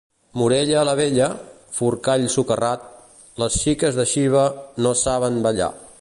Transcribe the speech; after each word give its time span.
Morella 0.41 0.79
la 0.87 0.95
Vella, 0.99 1.27
Forcall 1.79 2.25
socarrat, 2.37 2.89
les 3.45 3.61
xiques 3.67 4.01
de 4.01 4.09
Xiva 4.15 4.51
no 4.87 4.99
saben 5.07 5.43
ballar. 5.49 5.75